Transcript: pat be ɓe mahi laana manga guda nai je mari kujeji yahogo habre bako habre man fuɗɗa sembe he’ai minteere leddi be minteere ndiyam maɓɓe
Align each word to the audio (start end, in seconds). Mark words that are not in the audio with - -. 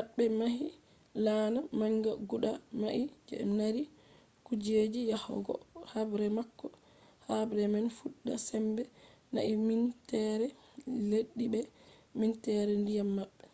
pat 0.00 0.08
be 0.16 0.24
ɓe 0.28 0.34
mahi 0.40 0.66
laana 1.24 1.60
manga 1.78 2.10
guda 2.30 2.50
nai 2.82 3.02
je 3.28 3.36
mari 3.56 3.82
kujeji 4.46 5.00
yahogo 5.10 5.54
habre 5.92 6.26
bako 6.36 6.66
habre 7.26 7.62
man 7.74 7.86
fuɗɗa 7.96 8.34
sembe 8.48 8.82
he’ai 9.30 9.54
minteere 9.66 10.46
leddi 11.10 11.44
be 11.52 11.60
minteere 12.18 12.72
ndiyam 12.82 13.08
maɓɓe 13.18 13.44